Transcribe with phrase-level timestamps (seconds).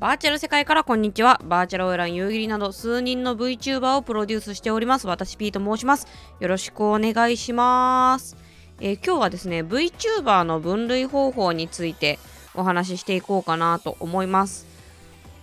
[0.00, 1.40] バーチャル世界からこんにちは。
[1.42, 5.08] バーチャルオイラン夕霧など数人の VTuber をプロデュースしております。
[5.08, 6.06] 私 P と申します。
[6.38, 8.36] よろしくお願いします。
[8.80, 12.20] えー、今日はですね、VTuber の分類方法について
[12.54, 14.68] お話ししていこうかなと思います。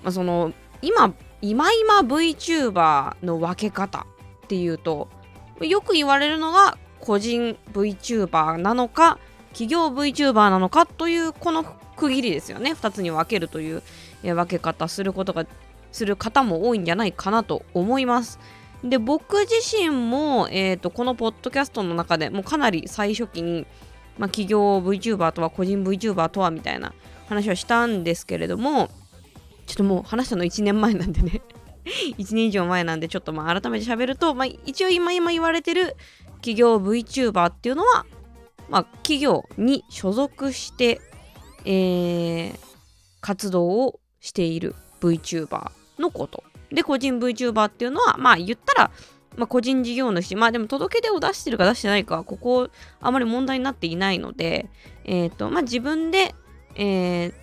[0.04, 4.08] まあ、その今、今今 VTuber の分け方
[4.46, 5.10] っていうと、
[5.60, 9.20] よく言われるのが個人 VTuber なのか、
[9.50, 11.66] 企業 VTuber なのかというこの
[11.98, 12.72] 区切りですよね。
[12.72, 13.84] 2つに分けるという
[14.34, 15.46] 分け方することが
[15.92, 18.40] する方も多いんじゃないかなと思います。
[18.84, 23.66] で僕自身も、えーと、このポッドキャストの中でもうかなり最初期に、
[24.18, 26.94] まあ、企業 VTuber とは個人 VTuber とはみたいな
[27.28, 28.90] 話をしたんですけれども
[29.66, 31.42] ちょっともう話したの1年前なんでね
[32.18, 35.96] 1年以上前なんでちょっとまあ改めて喋ると、まあ、一応今今言われてる
[36.36, 38.06] 企業 VTuber っていうのは、
[38.70, 41.02] まあ、企業に所属して、
[41.66, 42.60] えー、
[43.22, 46.44] 活動をしている VTuber のこと。
[46.72, 48.92] で、個人 VTuber っていうのは、まあ言ったら、
[49.38, 54.68] まあ、個人事業主、まあでも届け出を出してるか出してないか、ここあまり問題になっていないので、
[55.04, 56.34] えっ、ー、と、まあ自分で、
[56.76, 57.34] えー、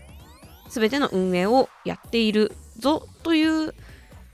[0.68, 3.74] 全ての運営をやっているぞという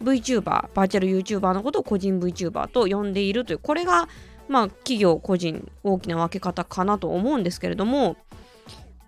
[0.03, 4.09] VTuber、バーチャル YouTuber のことを個人 VTuber と呼んでいるという、これが、
[4.49, 8.17] まあ企業、個人、大きな分け方かなと思うんですけれども、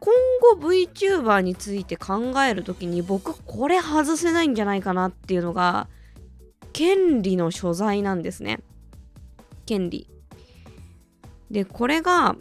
[0.00, 0.14] 今
[0.58, 5.88] 後 VTuber について考える時に僕これ外せないんじゃないかなっていうのが
[6.72, 8.60] 権利の所在なんですね。
[9.66, 10.08] 権利。
[11.50, 12.36] でこれが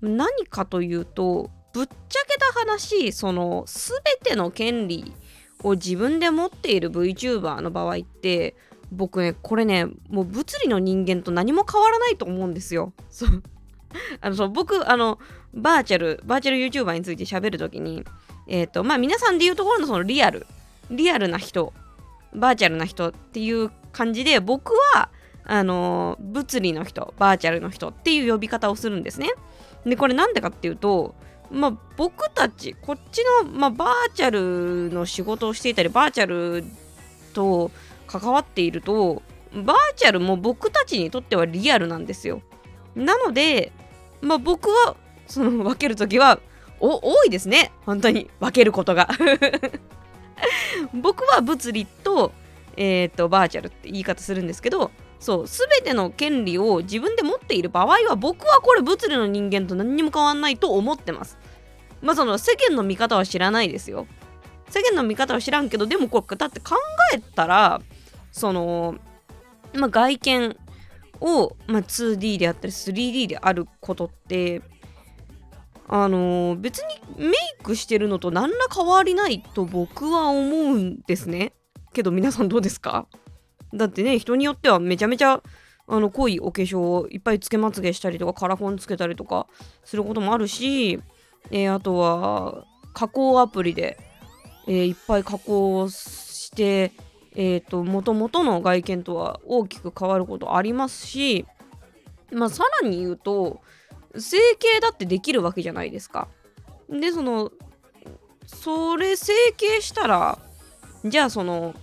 [0.00, 5.12] 何かというとぶっちゃけた話その全ての権利
[5.62, 8.56] を自分で持っている VTuber の場合って
[8.90, 12.92] 僕ねこれねもう物理の人間と何も変わらないと思うんですよ。
[13.10, 13.42] そう
[14.20, 15.18] あのそう僕あの
[15.54, 18.04] バーチャルバーチャル YouTuber について喋るときに
[18.46, 20.46] えっ、ー、とまあ皆さんで言うところのそのリアル
[20.90, 21.72] リアルな人
[22.34, 25.10] バーチャルな人っていう感じで僕は
[25.44, 29.30] あの物理の人バーチャルの人っていう呼び方をするんですね。
[29.86, 31.14] でこれなんでかっていうと
[31.50, 36.64] まあ僕たちこっちの、まあ、バーチャルの仕事をしていたりバーチャル
[37.32, 37.70] と
[38.06, 39.22] 関わっていると
[39.54, 42.42] バーチャルも僕たちにとってはリアルなんですよ。
[42.94, 43.72] なので
[44.20, 44.96] まあ僕は
[45.28, 46.40] その分ける時は
[46.80, 47.72] お多いですね。
[47.86, 48.30] 本当に。
[48.40, 49.08] 分けることが。
[50.94, 52.32] 僕は物理と,、
[52.76, 61.38] えーと、バーチャルって言い方するんですけどそう全ての権利を自分で持っている場合は僕はこれ物理の人間と何にも変わんないと思ってます。
[62.00, 64.06] まあその世間の見方は知らないですよ。
[64.70, 66.76] 世間の見方は知らんけどでもこれだって考
[67.14, 67.80] えたら
[68.30, 68.96] その、
[69.74, 70.56] まあ、外見
[71.20, 74.62] を、まあ、2D であったり 3D であることって
[75.88, 81.52] あのー、別にメイクしてるのと何ら変わりないと僕は思うんですね。
[81.92, 83.06] けど皆さんどうですか？
[83.74, 85.42] だってね人によってはめちゃめちゃ
[85.86, 89.46] あの濃いお化粧をいっぱいつけまつげしたりとかカラコンつけたりとか
[89.84, 91.00] することもあるし、
[91.50, 93.98] えー、あとは加工アプリで、
[94.66, 96.92] えー、いっぱい加工して
[97.40, 101.46] えーと、元々の外見とは大きく変わることありますし、
[102.32, 103.60] まあ、さらに言うと
[104.20, 106.28] 整形だってできるわけじゃないですか。
[106.90, 107.52] でその
[108.46, 110.38] それ整形したら
[111.04, 111.74] じゃあその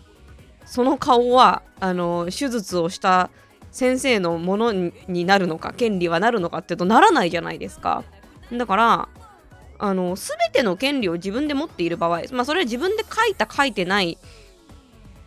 [0.66, 3.30] その顔はあの手術をした
[3.72, 8.04] 先生のものになるのか権利はなるのかっていうとならないじゃないですか。
[8.52, 9.10] だから
[9.78, 14.18] あの全ての権利を自分で持っている場合まあそれは自分で書いた書いてない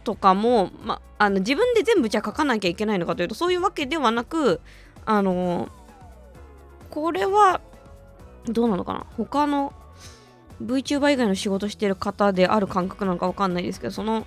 [0.04, 4.60] とかも、ま、あの自分で全部じゃあ書かなきゃいけないのかというとそういうわけではなく
[5.04, 5.68] あの
[6.90, 7.60] これは
[8.46, 9.06] どうなのかな？
[9.16, 9.72] 他の
[10.62, 14.26] VTuber 以外の仕事してる方である感覚なのか分かんないですけどその、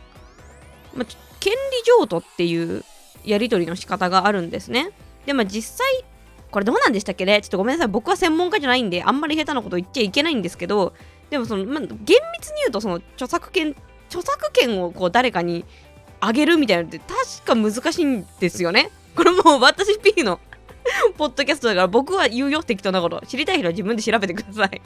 [0.95, 1.05] ま、
[1.39, 1.57] 権利
[1.99, 2.83] 譲渡っていう
[3.25, 4.91] やり取りの仕方があるんですね。
[5.25, 6.05] でも実際
[6.49, 7.41] これどうなんでしたっけね？
[7.41, 7.87] ちょっとごめんなさい。
[7.87, 10.93] 僕は専門家じゃないんであんまり下手なこと言っちゃいけないんですけど
[11.29, 13.75] でもその、ま、厳密に言うとその著作権
[14.09, 15.65] 著作権をこう誰かに
[16.19, 18.91] あげるみたいなのって確か難しいんですよね。
[19.15, 20.39] これもう私 P の
[21.17, 23.21] ポッドキャストだから僕は言うよ適当なこと。
[23.25, 24.81] 知りたい人は自分で調べてください。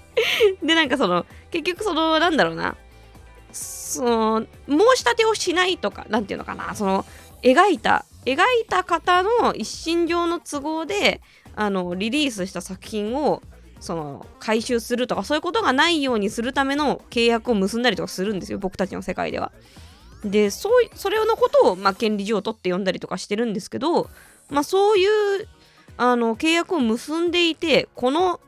[0.62, 2.76] でなんかその結局そのなんだろうな。
[3.52, 6.74] その申し立てをしないとか何て言うのかな。
[6.74, 7.04] その
[7.42, 11.20] 描いた描いた方の一身上の都合で
[11.54, 13.42] あのリリースした作品を
[13.80, 19.52] その回収するとかそういうことがないようにするための契約を結んだりとかするんですよ僕たちの世界では。
[20.24, 24.08] でそうそれのことを、まあ、権利譲渡って呼んだりとかしてるんですけど、
[24.52, 25.06] まあ、そうい
[25.42, 25.48] う
[25.96, 28.40] あの契約を結んでいてこの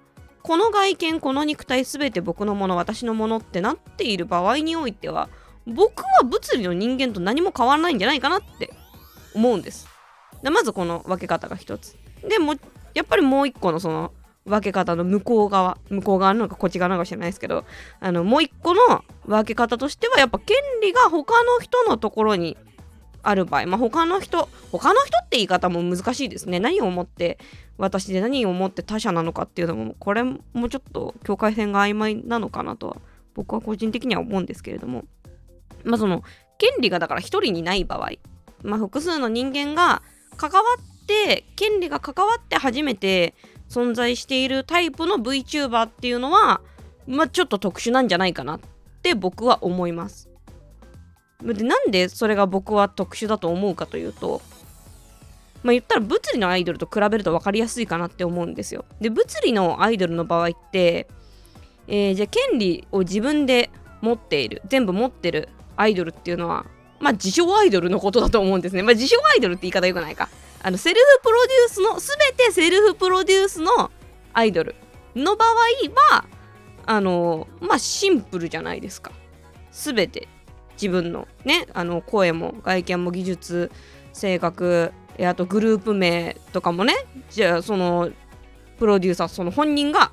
[0.42, 5.30] この外見この肉体全て僕のもの私のものってなっている場合においては
[5.66, 8.70] 僕は物理の人間と何も変わらないんじゃないかなって
[9.34, 9.88] 思うんです。
[10.42, 11.96] でまずこの分け方が一つ。
[12.28, 12.54] でも
[12.92, 14.12] やっぱりもう一個のその
[14.44, 17.64] 分け方の向こう側向こう側なのかこっち側なのか知らないですけど
[18.00, 22.58] あのもう一個の分け方としてはやっぱ権利が他の人のところに
[23.24, 26.60] ある場合まあ他の人他の人って言い方も難しいですね。
[26.60, 27.38] 何を思って
[27.78, 30.38] 私で何を思って他者なのかっていうのもこれも
[30.68, 32.96] ちょっと境界線が曖昧なのかなとは
[33.34, 35.04] 僕は個人的には思うんですけれども。
[35.84, 36.22] まあその
[36.58, 38.12] 権利がだから一人にない場合
[38.62, 40.02] まあ複数の人間が
[40.36, 43.34] 関わって権利が関わって初めて
[43.68, 46.60] 存在しているタイプの VTuber っていうのは
[47.06, 48.60] まあちょっと特殊なんじゃないかなっ
[49.02, 50.30] て僕は思います。
[51.52, 54.40] でなんでそれが僕は特殊だと思うかというと
[55.62, 58.84] まあ言ったら物理のアイドルと比べると分かりやすいかなって思うんですよ。
[59.00, 61.08] で物理のアイドルの場合って
[61.86, 63.70] えー、じゃあ権利を自分で
[64.00, 66.66] 持っている全部持ってるアイドルっていうのは
[67.00, 68.82] まあ自称アイドルのことだと思うんですね。
[68.82, 70.28] まあ自称アイドルって言い方よくないか。
[70.62, 73.90] あのセルフプロデュースの全てセルフプロデュースの
[74.32, 74.74] アイドル
[75.14, 75.48] の場合
[76.14, 76.24] は
[76.86, 79.12] あのまあシンプルじゃないですか。
[79.72, 80.28] 全て。
[80.74, 83.70] 自分のねあの声も外見も技術
[84.12, 86.94] 性格あとグループ名とかもね
[87.30, 88.10] じゃあその
[88.78, 90.10] プロデューサーその本人が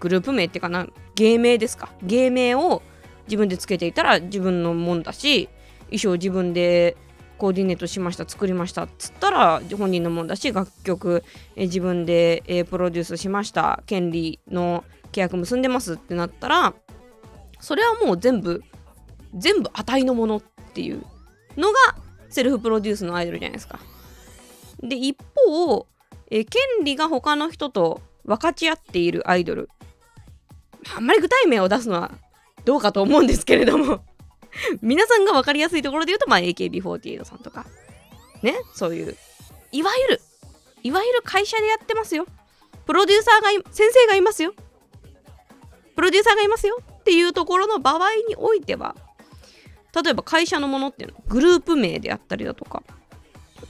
[0.00, 1.90] グループ名っていうかな芸名ですか。
[2.02, 2.82] 芸名を
[3.26, 5.48] 自分でつけていたら自分のもんだし
[5.86, 6.96] 衣装自分で
[7.38, 11.24] コーディネートしました作りましたっつったら本人のもんだし楽曲
[11.56, 16.74] え自分で、えプロデュースしました権利の契約結んでますってなったら
[17.60, 18.62] それはもう全部
[19.34, 20.42] 全部値のものっ
[20.74, 21.02] ていう
[21.56, 21.78] のが
[22.28, 23.78] セルフプロデュースのアイドルじゃないですか。
[24.82, 25.16] で一
[25.56, 25.86] 方
[26.30, 29.68] え権利が他の人と分かち合っているアイドル
[30.96, 32.10] あんまり具体名を出すのは
[32.64, 34.02] どうかと思うんですけれども
[34.82, 37.66] 皆さんが分かりやすいところで言うと、まあ、AKB48 さんとか、
[38.42, 39.16] ね、そういう、
[39.70, 40.20] いわゆる、
[40.82, 42.26] いわゆる会社でやってますよ。
[42.86, 44.54] プロデューサーが先生がいますよ。
[45.94, 48.96] プロデューサーがいますよっていうところの場合においては、
[49.94, 52.82] 例えば会社のものっていうのグループ名であったりだとか、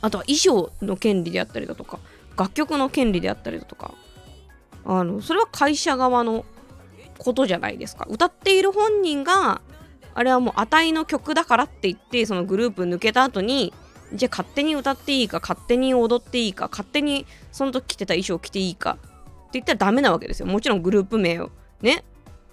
[0.01, 1.99] あとは衣装の権利であったりだとか、
[2.37, 3.93] 楽曲の権利であったりだとか、
[4.85, 6.45] あのそれは会社側の
[7.19, 8.07] ことじゃないですか。
[8.09, 9.61] 歌っている本人が
[10.15, 13.73] あれはもう値の曲だからって言ってそのグループ抜けた後に
[14.15, 19.09] じゃあ勝手に歌っていいか勝手に踊っていいか勝手にその時着てた衣装着ていいかって
[19.55, 22.05] 言ったらダメなわけですよもちろんグループ名をね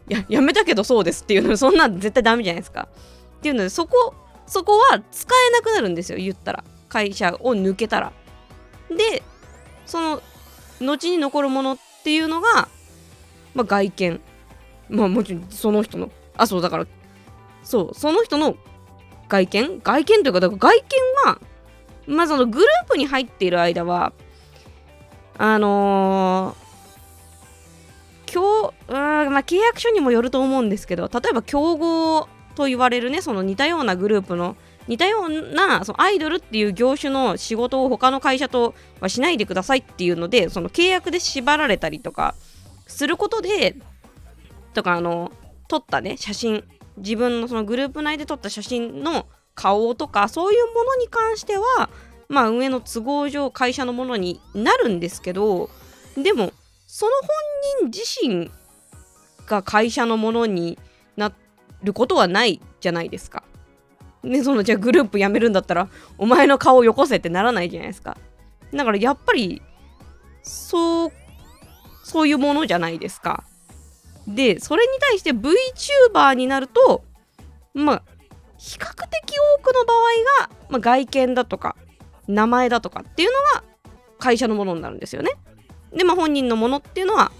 [0.07, 2.87] ややめたけどそうですっていうのそんなん絶対ダメじゃないですか
[3.39, 4.13] っていうのでそこ
[4.45, 6.63] そこは使えなくなるんですよ言ったら。
[6.89, 8.11] 会社を抜けたら。
[8.89, 9.23] で
[9.85, 10.21] その
[10.81, 12.67] 後に残るものっていうのが、
[13.53, 14.21] まあ、外見。
[14.89, 16.87] まあもちろんその人のあそうだから
[17.63, 18.55] そうその人の
[19.27, 19.79] 外見？
[19.81, 20.85] 外見というかだから外見
[21.25, 21.39] は
[22.07, 24.13] まあそのグループに入っている間は
[25.37, 34.55] あのー、今日、まあ、契約書にもよると思うんですけど例えば競合と言われるねその似たようなグループの
[34.87, 42.35] 似たようなそのアイドルっていう業種の仕事を他の会社とはしないでくださいっていうのでその契約で縛られたりとか
[42.87, 43.75] することで
[44.73, 45.31] とかあの
[45.67, 46.63] 撮ったね写真。
[46.99, 49.25] 自分のそのグループ内で撮った写真の
[49.55, 51.89] 顔とかそういうものに関しては
[52.27, 55.69] まあ上の都合上会社のものになるんですけど
[56.15, 56.51] でも
[56.87, 57.11] その
[57.81, 58.51] 本人自身
[59.47, 60.77] が会社のものに
[61.17, 61.33] なっ
[61.83, 63.43] ることはないじゃないですか。
[64.23, 68.17] ね、そのじゃあグループ辞めるんだったらお前の顔をよこせってならないじゃないですか。
[68.73, 69.61] だからやっぱり
[70.43, 71.11] そう
[72.03, 73.43] そういうものじゃないですか。
[74.27, 77.03] でそれに対して VTuber になると
[77.73, 78.03] まあ
[78.57, 81.75] 比較的多くの場合が、まあ、外見だとか
[82.27, 83.63] 名前だとかっていうのが
[84.19, 85.31] 会社のものになるんですよね。
[85.95, 87.31] でまあ本人のものっていうのは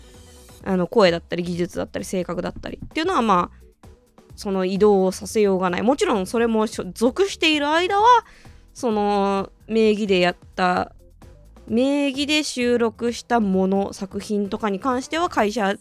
[0.63, 3.58] あの声だったり技術だったり性格だったりっていうのはまあ
[4.39, 5.81] その移動をさせようがない。
[5.81, 8.07] もちろんそれも属している間は
[8.73, 10.93] その名義でやった
[11.67, 15.75] 名義で収録したもの作品とかに関しては会社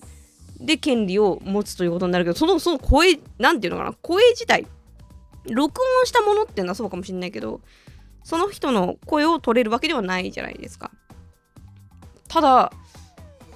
[0.58, 4.66] で権利を持つということになるけどそのその声なんていうのかな声自体
[5.48, 7.60] 録音したものっていうのはそうかもしれないけど
[8.24, 10.90] その人の声を取れるわけではないじゃないですか。
[12.26, 12.72] ただ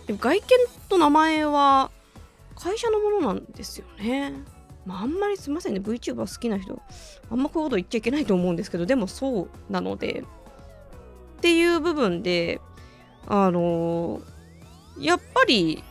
[0.06, 0.46] 外見
[0.88, 1.90] と名前は
[2.54, 4.32] 会社のものなんですよね。
[4.86, 6.80] まあ、あんまりすいませんね VTuber 好きな人
[7.30, 10.24] あんまこういうこと言っちゃいけないと思うんですけどでもそうなので
[11.38, 12.60] っていう部分で
[13.26, 15.82] あのー、やっぱり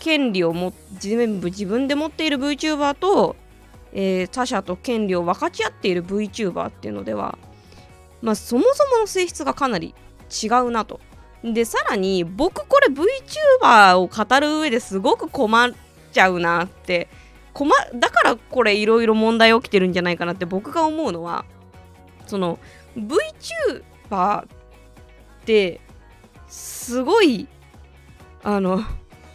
[0.00, 3.36] 権利をも全部自分で持っている VTuber と、
[3.92, 7.38] えー、他者と権利を分かち合っている VTuber っていうのでは、
[8.20, 9.94] まあ、そもそもの性質がかなり
[10.30, 11.00] 違うなと。
[11.42, 15.72] でさらに僕これ VTuber を語る上ですごく困っ
[16.12, 17.08] ちゃうなって
[17.54, 21.46] 困だからこれいろいろ問題起きてるんじゃないかなって僕が思うのは
[22.26, 22.58] その
[24.10, 24.46] VTuber っ
[25.46, 25.80] て
[26.48, 27.48] すごい
[28.42, 28.82] あの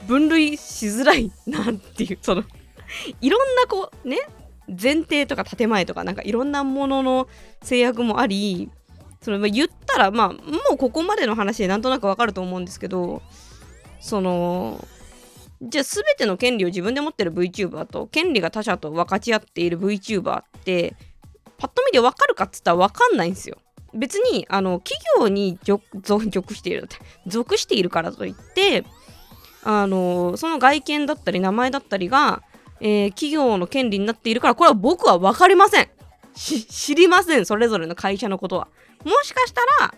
[0.07, 2.43] 分類しづらいなっていうその
[3.21, 4.17] いろんなこうね
[4.67, 7.27] 前提とか建前とかなんかいろんなものの
[7.61, 8.69] 制約もあり
[9.21, 10.35] その言ったらまあも
[10.73, 13.21] うここまでの話でなんとなくわかると思うんですけど
[13.99, 14.85] その
[15.61, 20.95] じゃあ全ての権利を自分で持ってる VTuber と権利が他者と分かち合っている VTuber って
[21.57, 23.57] パッと見で分かるかっつったら分かんないんですよ。
[23.93, 25.59] 別にあの企業に
[26.03, 26.87] 属している
[27.25, 28.85] 属しているからといって
[29.63, 32.43] あのその外見だったり名前だったりが、
[32.79, 35.89] えー、企業の権利になっているからこれは僕は分かりません
[36.35, 38.67] 知りませんそれぞれの会社のことは
[39.03, 39.93] もしかしたら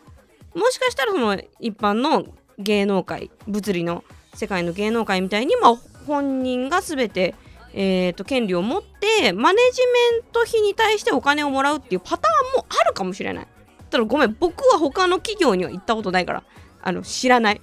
[0.56, 2.26] もしかしたらその一般の
[2.58, 5.76] 芸能界物理の世界の芸能界みたいに、まあ、
[6.08, 7.36] 本人が全て、
[7.74, 9.82] えーと、権利を持ってマネジ
[10.14, 13.48] メント費に対してお金をもらうっていうパターンもあるかもしれない。
[13.92, 16.44] ただごめん僕は他の企業には行ったことないから
[16.82, 17.62] あの知らない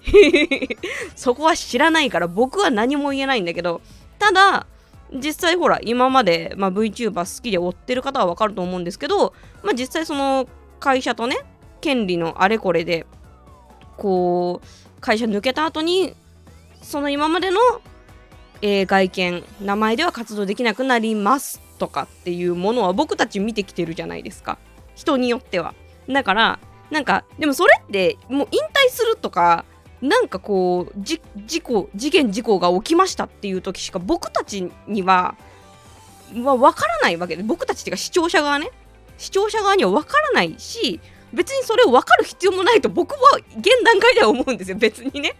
[1.16, 3.80] そこは知らないから僕は何も言えないんだけど
[4.18, 4.66] ただ
[5.12, 9.32] 実際ほら今まで、まあ、VTuber 好きで追ってる方はわかると思うんですけど、
[9.62, 10.46] まあ、実際その
[10.80, 11.38] 会社とね
[11.80, 13.06] 権利のあれこれで
[13.96, 16.14] こう会社抜けた後に
[16.88, 17.60] その今までの、
[18.62, 24.56] えー、外見名前では活動できなくなりますとかっていうものは僕たち見てきてるじゃないですか。
[24.94, 25.74] 人によっては。
[26.08, 26.58] だから
[26.90, 29.66] なんかでもそれってもう引退するとか
[30.00, 31.20] なんかこう事
[31.60, 35.36] 故事件事故が起きましたっていう時しか僕たちには
[36.42, 38.70] は分からないわけで僕たちっていうか視聴者側ね。
[39.18, 41.00] 視聴者側には分からないし
[41.34, 43.18] 別にそれを分かる必要もないと僕は
[43.58, 44.78] 現段階では思うんですよ。
[44.78, 45.36] 別にね。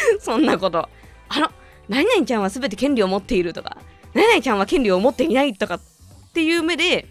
[0.20, 0.88] そんなこと。
[1.28, 1.50] あの
[1.88, 3.78] 何々ちゃんは全て権利を持っているとか
[4.14, 5.80] 何々ちゃんは権利を持っていないとかっ
[6.32, 7.06] ていう目で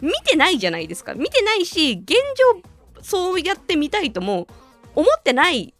[0.00, 1.14] 見てないじゃないですか。
[1.14, 2.16] 見てないし現
[2.54, 2.62] 状
[3.02, 4.46] そうやってみたいとも
[4.94, 5.74] 思ってない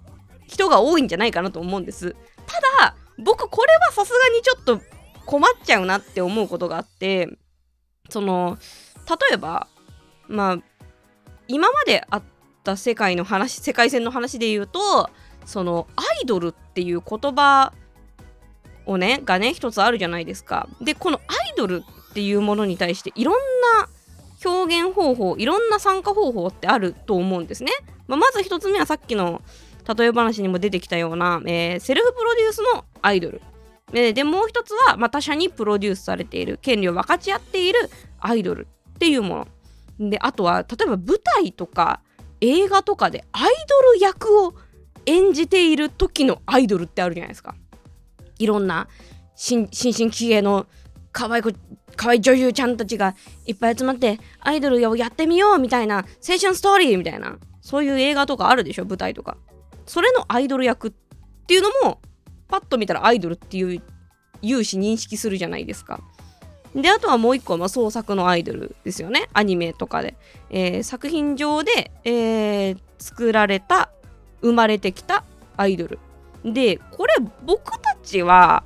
[0.47, 2.15] 人が多いんじゃないかなと思うんです。
[2.47, 4.81] ただ僕これはさすがにちょっと
[5.25, 7.29] 困っちゃうなって思うことがあって
[8.09, 8.59] その
[9.09, 9.67] 例えば
[10.29, 10.59] まあ
[11.49, 12.23] 今まであっ
[12.63, 15.11] た世界の話世界線の話で言うと
[15.47, 17.73] そのアイドルっていう言葉
[18.85, 20.69] をねがね一つあるじゃないですか。
[20.81, 23.35] でこのアイドルっていうものに対していろん
[23.79, 23.89] な
[24.45, 27.73] 表現方法いろんな参加方法ってあると思うんですね、
[28.07, 29.43] まあ、まず一つ目はさっきの
[29.97, 33.41] 例え話にも出てきたような、えー、セルフプロデュースのアイドル。
[33.93, 37.89] ででもう一つは、まあ、他者にプロデュースされている権利を分かち合っている
[38.19, 39.47] アイドルっていうも
[39.99, 40.11] の。
[40.11, 42.01] であとは例えば舞台とか
[42.41, 44.55] 映画とかでアイドル役を
[45.07, 47.55] 演じている時のアイドルってあるじゃないですか。
[48.39, 48.89] いろんな
[49.35, 50.67] 新進気鋭の
[51.13, 51.53] 可愛い子
[51.97, 53.15] 可愛い女優ちゃんたちが
[53.47, 59.37] いっぱい集まってアイドルをやってみようみたいな青春ストーリーみたいなそういう映画とかあるでしょ舞台とか。
[59.87, 60.93] それのアイドル役っ
[61.47, 62.01] ていうのも
[62.49, 63.83] パッと見たらアイドルっていう
[64.43, 66.01] 有志認識するじゃないですか。
[66.75, 69.29] であとはもう一個は創作のアイドルですよね。
[69.33, 70.17] アニメとかで、
[70.51, 73.91] えー、作品上で、えー、作られた
[74.41, 75.25] 生まれてきた
[75.57, 75.99] アイドル。
[76.45, 77.15] でこれ
[77.45, 78.63] 僕たちは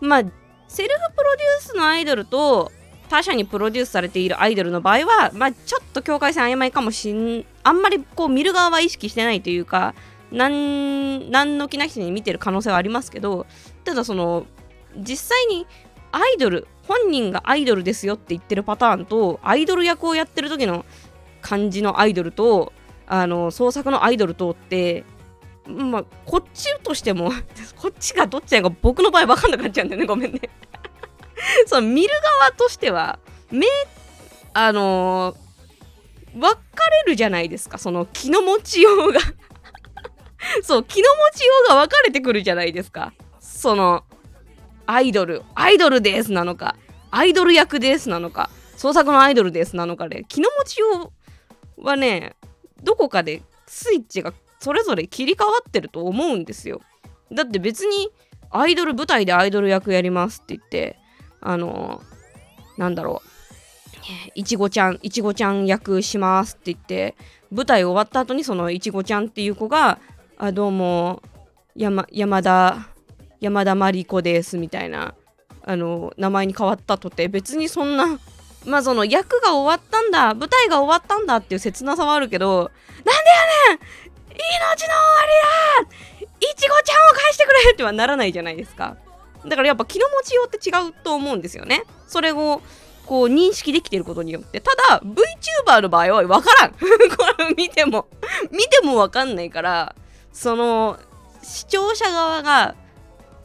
[0.00, 0.22] まあ
[0.68, 2.70] セルフプロデュースのアイドルと
[3.08, 9.94] 他社にプロデュースされているアイドルの場合は、まあ、ちょっと境界線曖昧かもしんあんまりこう見る側は意識してないというか
[10.32, 13.46] 何何の気なしに見てる可能性はありますけど
[13.84, 14.46] ただその
[14.96, 15.66] 実際に
[16.12, 20.84] アイドル本人がアイドルですよって言ってるパターンとアイドル役をやってる時の
[21.42, 22.72] 感じのアイドルと
[23.06, 25.04] あの創作のアイドルとって
[25.66, 27.32] まあこっちとしても
[27.76, 30.40] こっちがどっちなのか僕の場合分かんなくなっちゃうんだよねごめんね。
[31.66, 33.18] その見る側としては
[33.50, 33.66] 目
[34.52, 36.58] あのー、分か
[37.04, 37.78] れるじゃないですか。
[37.78, 39.20] その気の持ちようが。
[40.62, 43.12] そう気の持ちようが分かれてくるじゃないですか。
[43.40, 44.04] その
[44.86, 46.76] アイドルアイドルですなのか
[47.10, 51.12] アイドル役ですなのか創作のアイドルですなのかで気の持ちよ
[51.78, 52.35] うはね
[52.82, 56.80] どこかでスイッチがそれぞれ切り替わってると思うんですよ。
[57.32, 58.10] だって別に
[58.50, 60.98] アイドル舞台でアイドル役やりますって言って
[61.40, 62.02] あの
[62.78, 63.28] なんだろう。
[64.34, 67.16] いちごちゃんいちごちゃん役しますって言って
[67.50, 69.98] 舞台終わった後にそのいちごちゃんっていう子が
[70.36, 71.22] あどうも
[71.74, 72.88] 山山田
[73.40, 75.14] 山田真理子ですみたいな
[75.62, 78.18] あの名前に変わったとて別にそんな
[78.66, 83.10] まあその役が終わったんだ舞台が終わったんだっていう切なさはあるけどなんで
[83.70, 86.06] やねん命の終わりだ
[86.40, 88.96] いちごちゃんを返してくれってはならないじゃないですか。
[89.46, 91.84] だからやっぱ気の持ちようって違うと思うんですよね。
[92.08, 92.60] それを
[93.06, 94.60] こう認識できてることによって。
[94.60, 96.72] ただ VTuber の場合は分からん。
[96.72, 96.76] こ
[97.38, 98.08] れ見ても
[98.50, 99.94] 見ても分かんないから
[100.32, 100.98] その
[101.42, 102.74] 視聴者側が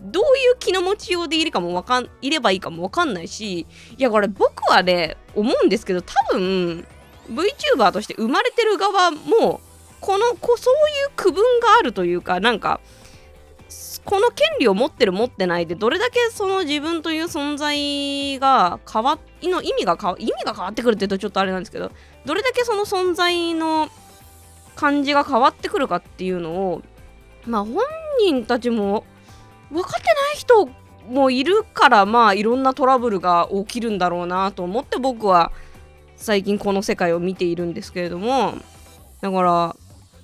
[0.02, 3.68] どういう気の持ちようでいるかもわかんいればいいかもわかんないし
[3.98, 6.86] いやこれ僕はね思うんですけど多分
[7.30, 9.62] VTuber として生まれてる側も
[10.00, 10.78] このこそうい
[11.08, 12.82] う区分があるというかなんか
[14.04, 21.92] この権利を持ってる持ってないでどれだけその自分という存在が変わの意味が変わ意味が変わってくるって言うとちょっとあれなんですけど
[22.26, 23.90] どれだけその存在の
[24.76, 26.82] 感じが変わってくるかっていうのを
[27.46, 27.84] まあ本
[28.26, 29.06] 人たちも
[29.72, 30.70] 分かってない人
[31.10, 35.52] もいるからまあいろんなトラブルが起きるんだろうなと思って僕は
[36.16, 38.54] 最近この世界を見ているんですけれども。
[39.22, 39.76] だから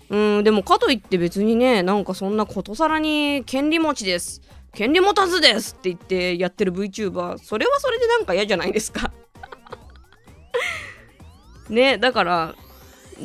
[0.09, 4.41] うんでもかといって別にねなんかそんなことさらに権利持ちです。
[4.73, 9.11] 権利持たずですって言ってやってる VTuber それはそれでなんか嫌じゃないですか。
[11.69, 12.55] ねだから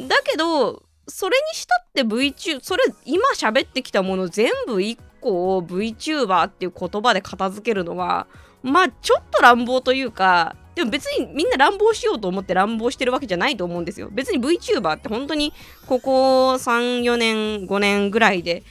[0.09, 8.27] だけどそれにしたって VTuber それ今喋ってきたもの全部1個を VTuber っていう言葉で片付けるのは
[8.63, 14.09] まあちょっと乱暴というかでも別にみんな乱暴しようと思って乱暴してるわけじゃないと思うんですよ。
[14.11, 15.53] 別に VTuber って本当に
[15.87, 18.63] ここ3、4年、5年ぐらいで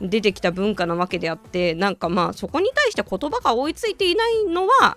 [0.00, 4.96] 出てきた文化なわけであってなんかまあそこに対して言葉が追いついていないのは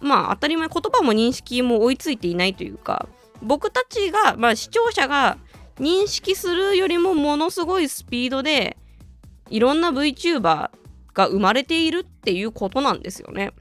[0.00, 3.08] まあ当たり前言葉も認識も追いついていないというか
[3.40, 5.38] 僕たちがまあ視聴者が
[5.78, 8.76] 認識するよりもものすごいスピードで
[9.52, 10.70] いろんな VTuber
[11.12, 13.52] が生まれているっていうことなんですよね。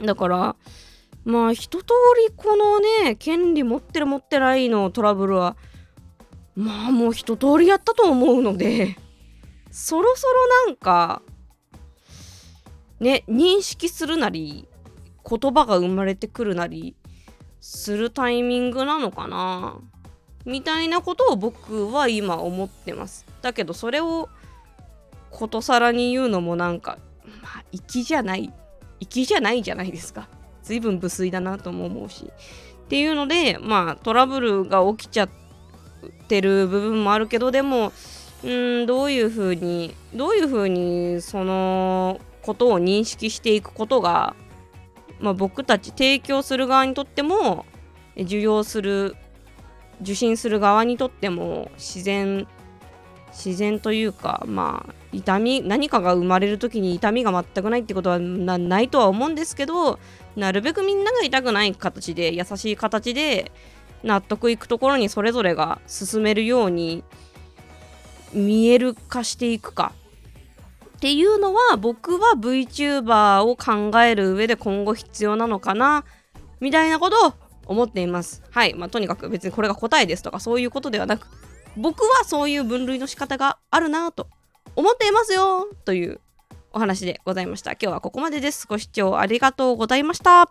[0.00, 0.56] だから
[1.24, 1.86] まあ一通
[2.28, 5.56] りこのね権利持ってる持ってないのトラブルは
[6.54, 8.96] まあもう一通りやったと思うので
[9.72, 11.22] そろそろなんか
[13.00, 14.68] ね認識するなり
[15.28, 16.94] 言葉が生まれてくるなり
[17.60, 19.78] するタイミングなのかな
[20.44, 24.28] みたいなことを僕は今思ってますだけどそれを
[25.30, 26.98] ことさらに言うのもなんか
[27.42, 28.52] まあ粋じゃない
[29.00, 30.28] 粋じゃないじゃないですか。
[30.62, 32.24] 随分無粋だなとも思うし。
[32.24, 35.28] っていうのでまあトラブルが起きちゃっ
[36.28, 37.92] てる部分もあるけどでも
[38.44, 44.34] うんどういうふうにどういうふうにそのことを認識していくことが、
[45.20, 47.66] まあ、僕たち提供する側にとっても
[48.16, 49.16] 受容する
[50.00, 52.46] 受信する側にとっても自然
[53.32, 59.98] 自然というかまあ痛み何かが生まれる時に痛みが全くないってことはないとは思うんですけど
[60.36, 63.50] なるべくみんなが痛くない形で優しい形で
[64.02, 67.02] 納得いくところにそれぞれが進めるように
[68.32, 69.92] 見える化していくか
[70.98, 76.04] っていうのは僕は VTuber を考える上で今後必要なのかな
[76.60, 77.34] みたいなことを
[77.66, 78.42] 思っています。
[78.50, 78.74] はい。
[78.74, 81.28] まあ、とにかく別にこれが答えですとかそういうことではなく
[81.76, 84.28] 僕はそういう分類の仕方があるなと
[84.78, 86.20] 思っていますよという
[86.72, 87.72] お話でございました。
[87.72, 88.64] 今日はここまでです。
[88.68, 90.48] ご視聴ありがとうございました。